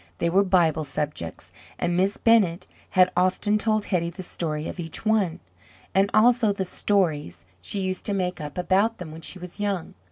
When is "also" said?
6.11-6.51